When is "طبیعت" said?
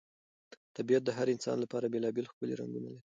0.77-1.03